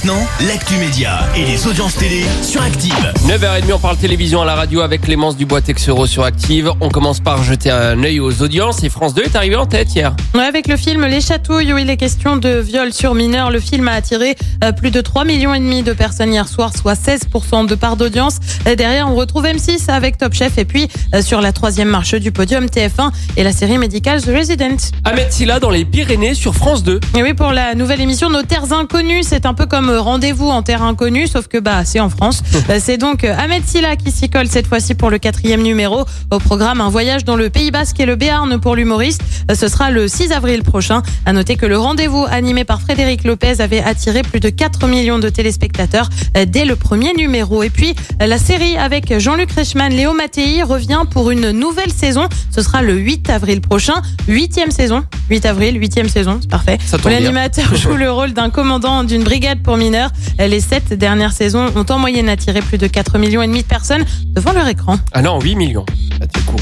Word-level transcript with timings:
Maintenant, 0.00 0.28
l'actu 0.46 0.76
média 0.76 1.26
et 1.34 1.44
les 1.44 1.66
audiences 1.66 1.96
télé 1.96 2.24
sur 2.42 2.62
Active. 2.62 2.94
9h30, 3.26 3.72
on 3.72 3.78
parle 3.80 3.96
télévision 3.96 4.40
à 4.40 4.44
la 4.44 4.54
radio 4.54 4.80
avec 4.82 5.00
Clémence 5.00 5.36
Dubois-Texero 5.36 6.06
sur 6.06 6.22
Active. 6.22 6.70
On 6.80 6.88
commence 6.88 7.18
par 7.18 7.42
jeter 7.42 7.72
un 7.72 8.00
œil 8.04 8.20
aux 8.20 8.40
audiences 8.40 8.84
et 8.84 8.90
France 8.90 9.12
2 9.14 9.22
est 9.22 9.34
arrivé 9.34 9.56
en 9.56 9.66
tête 9.66 9.92
hier. 9.92 10.14
Ouais, 10.34 10.44
avec 10.44 10.68
le 10.68 10.76
film 10.76 11.04
Les 11.04 11.20
Chatouilles 11.20 11.72
où 11.72 11.78
il 11.78 11.90
est 11.90 11.96
question 11.96 12.36
de 12.36 12.60
viol 12.60 12.92
sur 12.92 13.16
mineurs, 13.16 13.50
le 13.50 13.58
film 13.58 13.88
a 13.88 13.92
attiré 13.94 14.36
euh, 14.62 14.70
plus 14.70 14.92
de 14.92 15.00
3 15.00 15.24
millions 15.24 15.52
et 15.52 15.58
demi 15.58 15.82
de 15.82 15.92
personnes 15.92 16.32
hier 16.32 16.46
soir, 16.46 16.70
soit 16.76 16.94
16% 16.94 17.66
de 17.66 17.74
part 17.74 17.96
d'audience. 17.96 18.36
Derrière, 18.66 19.10
on 19.10 19.16
retrouve 19.16 19.46
M6 19.46 19.90
avec 19.90 20.16
Top 20.16 20.32
Chef 20.32 20.58
et 20.58 20.64
puis 20.64 20.86
euh, 21.12 21.22
sur 21.22 21.40
la 21.40 21.50
troisième 21.50 21.88
marche 21.88 22.14
du 22.14 22.30
podium 22.30 22.66
TF1 22.66 23.10
et 23.36 23.42
la 23.42 23.52
série 23.52 23.78
médicale 23.78 24.22
The 24.22 24.30
Resident. 24.32 24.76
Ahmed 25.02 25.32
Silla 25.32 25.58
dans 25.58 25.70
les 25.70 25.84
Pyrénées 25.84 26.34
sur 26.34 26.54
France 26.54 26.84
2. 26.84 27.00
Et 27.16 27.22
oui, 27.24 27.34
pour 27.34 27.50
la 27.50 27.74
nouvelle 27.74 28.00
émission 28.00 28.30
Nos 28.30 28.44
Terres 28.44 28.72
Inconnues, 28.72 29.24
c'est 29.24 29.44
un 29.44 29.54
peu 29.54 29.66
comme 29.66 29.87
Rendez-vous 29.90 30.48
en 30.48 30.62
Terre 30.62 30.82
Inconnue, 30.82 31.26
sauf 31.26 31.48
que 31.48 31.58
bah 31.58 31.84
c'est 31.84 32.00
en 32.00 32.10
France. 32.10 32.42
Euh, 32.70 32.78
c'est 32.82 32.98
donc 32.98 33.24
euh, 33.24 33.34
Ahmed 33.38 33.66
Silla 33.66 33.96
qui 33.96 34.10
s'y 34.10 34.28
colle 34.28 34.48
cette 34.48 34.66
fois-ci 34.66 34.94
pour 34.94 35.10
le 35.10 35.18
quatrième 35.18 35.62
numéro. 35.62 36.04
Au 36.30 36.38
programme, 36.38 36.80
un 36.80 36.90
voyage 36.90 37.24
dans 37.24 37.36
le 37.36 37.48
Pays 37.50 37.70
Basque 37.70 37.98
et 38.00 38.06
le 38.06 38.16
Béarn 38.16 38.60
pour 38.60 38.76
l'humoriste. 38.76 39.22
Euh, 39.50 39.54
Ce 39.54 39.68
sera 39.68 39.90
le 39.90 40.08
6 40.08 40.32
avril 40.32 40.62
prochain. 40.62 41.02
À 41.24 41.32
noter 41.32 41.56
que 41.56 41.66
le 41.66 41.78
Rendez-vous 41.78 42.26
animé 42.30 42.64
par 42.64 42.80
Frédéric 42.80 43.24
Lopez 43.24 43.60
avait 43.60 43.82
attiré 43.82 44.22
plus 44.22 44.40
de 44.40 44.50
4 44.50 44.86
millions 44.86 45.18
de 45.18 45.28
téléspectateurs 45.28 46.10
dès 46.46 46.64
le 46.64 46.76
premier 46.76 47.14
numéro. 47.14 47.62
Et 47.62 47.70
puis, 47.70 47.94
la 48.20 48.38
série 48.38 48.76
avec 48.76 49.18
Jean-Luc 49.18 49.50
Reichmann, 49.52 49.92
Léo 49.92 50.12
Mattei 50.12 50.62
revient 50.62 51.02
pour 51.10 51.30
une 51.30 51.50
nouvelle 51.52 51.92
saison. 51.92 52.28
Ce 52.54 52.62
sera 52.62 52.82
le 52.82 52.94
8 52.94 53.30
avril 53.30 53.60
prochain. 53.60 54.02
Huitième 54.26 54.70
saison. 54.70 55.04
8 55.30 55.46
avril, 55.46 55.78
huitième 55.78 56.08
saison, 56.08 56.38
c'est 56.40 56.50
parfait. 56.50 56.78
L'animateur 57.04 57.74
joue 57.74 57.96
le 57.96 58.10
rôle 58.10 58.32
d'un 58.32 58.50
commandant 58.50 59.04
d'une 59.04 59.22
brigade 59.24 59.62
pour 59.62 59.76
mineurs. 59.78 60.10
Les 60.38 60.60
sept 60.60 60.92
dernières 60.92 61.32
saisons 61.32 61.66
ont 61.76 61.86
en 61.88 61.98
moyenne 61.98 62.28
attiré 62.28 62.60
plus 62.60 62.78
de 62.78 62.86
4 62.86 63.18
millions 63.18 63.42
et 63.42 63.46
demi 63.46 63.62
de 63.62 63.66
personnes 63.66 64.04
devant 64.34 64.52
leur 64.52 64.68
écran. 64.68 64.98
Ah 65.12 65.22
non, 65.22 65.40
8 65.40 65.54
millions. 65.56 65.86
Ah, 66.20 66.26
du 66.26 66.40
coup. 66.42 66.56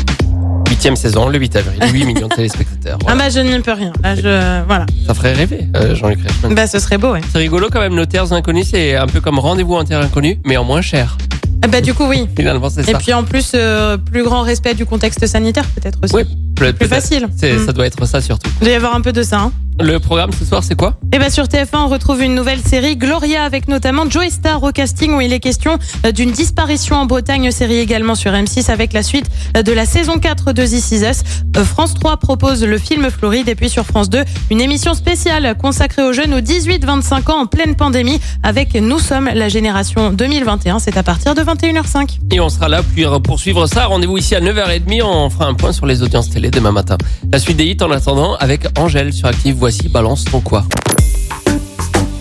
Huitième 0.68 0.96
saison, 0.96 1.28
le 1.28 1.38
8 1.38 1.56
avril. 1.56 1.80
8 1.92 2.04
millions 2.06 2.28
de 2.28 2.34
téléspectateurs. 2.34 2.98
Ah 3.06 3.14
bah 3.14 3.30
je 3.30 3.38
n'y 3.40 3.58
peux 3.60 3.72
rien. 3.72 3.92
Là, 4.02 4.14
je 4.14 4.64
voilà. 4.66 4.84
Ça 5.06 5.14
ferait 5.14 5.32
rêver, 5.32 5.66
euh, 5.76 5.94
Jean-Luc 5.94 6.20
Reichmann. 6.22 6.54
Bah 6.54 6.66
ce 6.66 6.78
serait 6.78 6.98
beau, 6.98 7.12
ouais. 7.12 7.20
C'est 7.32 7.38
rigolo 7.38 7.68
quand 7.72 7.80
même, 7.80 7.94
nos 7.94 8.04
terres 8.06 8.32
inconnues, 8.32 8.64
c'est 8.64 8.94
un 8.96 9.06
peu 9.06 9.20
comme 9.20 9.38
rendez-vous 9.38 9.74
en 9.74 9.84
terre 9.84 10.00
inconnue, 10.00 10.38
mais 10.44 10.56
en 10.56 10.64
moins 10.64 10.82
cher. 10.82 11.16
Ah 11.62 11.68
bah 11.68 11.80
du 11.80 11.94
coup 11.94 12.04
oui. 12.06 12.26
Finalement, 12.36 12.68
c'est 12.68 12.86
Et 12.88 12.92
ça. 12.92 12.98
puis 12.98 13.12
en 13.14 13.24
plus 13.24 13.52
euh, 13.54 13.96
plus 13.96 14.22
grand 14.22 14.42
respect 14.42 14.74
du 14.74 14.84
contexte 14.84 15.26
sanitaire 15.26 15.64
peut-être 15.74 15.98
aussi. 16.02 16.14
Oui, 16.14 16.24
Plus 16.56 16.88
facile. 16.88 17.26
Mm. 17.26 17.66
Ça 17.66 17.72
doit 17.72 17.86
être 17.86 18.04
ça 18.06 18.20
surtout. 18.20 18.50
Il 18.60 18.64
doit 18.64 18.72
y 18.72 18.76
avoir 18.76 18.94
un 18.94 19.00
peu 19.00 19.12
de 19.12 19.22
ça. 19.22 19.40
Hein. 19.40 19.52
Le 19.78 20.00
programme 20.00 20.30
ce 20.32 20.46
soir, 20.46 20.64
c'est 20.64 20.74
quoi? 20.74 20.98
Et 21.12 21.18
bah 21.18 21.28
sur 21.28 21.44
TF1, 21.44 21.76
on 21.76 21.88
retrouve 21.88 22.22
une 22.22 22.34
nouvelle 22.34 22.60
série, 22.60 22.96
Gloria, 22.96 23.42
avec 23.42 23.68
notamment 23.68 24.08
Joey 24.08 24.30
Star 24.30 24.62
au 24.62 24.72
casting, 24.72 25.12
où 25.12 25.20
il 25.20 25.34
est 25.34 25.40
question 25.40 25.78
euh, 26.06 26.12
d'une 26.12 26.30
disparition 26.30 26.96
en 26.96 27.04
Bretagne, 27.04 27.50
série 27.50 27.76
également 27.76 28.14
sur 28.14 28.32
M6 28.32 28.70
avec 28.70 28.94
la 28.94 29.02
suite 29.02 29.26
euh, 29.54 29.62
de 29.62 29.72
la 29.72 29.84
saison 29.84 30.18
4 30.18 30.54
de 30.54 30.64
This 30.64 30.92
Is 30.92 31.04
Us. 31.04 31.20
Euh, 31.58 31.64
France 31.64 31.92
3 31.92 32.16
propose 32.16 32.64
le 32.64 32.78
film 32.78 33.10
Floride, 33.10 33.50
et 33.50 33.54
puis 33.54 33.68
sur 33.68 33.84
France 33.84 34.08
2, 34.08 34.24
une 34.50 34.62
émission 34.62 34.94
spéciale 34.94 35.54
consacrée 35.60 36.02
aux 36.02 36.14
jeunes 36.14 36.32
aux 36.32 36.40
18-25 36.40 37.30
ans 37.30 37.42
en 37.42 37.46
pleine 37.46 37.76
pandémie, 37.76 38.18
avec 38.42 38.74
Nous 38.74 38.98
sommes 38.98 39.28
la 39.32 39.50
génération 39.50 40.10
2021. 40.10 40.78
C'est 40.78 40.96
à 40.96 41.02
partir 41.02 41.34
de 41.34 41.42
21h05. 41.42 42.18
Et 42.30 42.40
on 42.40 42.48
sera 42.48 42.68
là 42.68 42.80
pour 42.82 43.20
poursuivre 43.20 43.66
ça. 43.66 43.86
Rendez-vous 43.86 44.16
ici 44.16 44.34
à 44.34 44.40
9h30. 44.40 45.02
On 45.02 45.28
fera 45.28 45.46
un 45.46 45.54
point 45.54 45.72
sur 45.72 45.84
les 45.84 46.02
audiences 46.02 46.30
demain 46.50 46.72
matin. 46.72 46.96
La 47.32 47.38
suite 47.38 47.56
des 47.56 47.66
hits 47.66 47.82
en 47.82 47.90
attendant 47.90 48.34
avec 48.36 48.66
Angèle 48.78 49.12
sur 49.12 49.28
Active. 49.28 49.56
Voici 49.58 49.88
Balance 49.88 50.24
ton 50.24 50.40
quoi. 50.40 50.64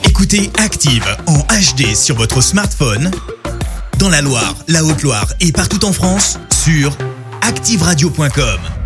Écoutez 0.04 0.50
Active 0.64 1.06
en 1.28 1.40
HD 1.40 1.96
sur 1.96 2.16
votre 2.16 2.42
smartphone, 2.42 3.12
dans 4.00 4.10
la 4.10 4.22
Loire, 4.22 4.56
la 4.68 4.84
Haute-Loire 4.84 5.28
et 5.42 5.52
partout 5.52 5.84
en 5.86 5.94
France, 5.94 6.40
sur 6.64 6.98
activeradio.com. 7.42 8.85